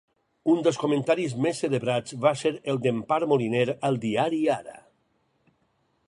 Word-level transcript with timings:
Un 0.51 0.61
dels 0.67 0.77
comentaris 0.83 1.33
més 1.45 1.59
celebrats 1.65 2.15
va 2.23 2.31
ser 2.41 2.51
el 2.73 2.81
d'Empar 2.85 3.19
Moliner 3.33 3.67
al 3.91 3.99
diari 4.07 4.41
Ara. 4.55 4.79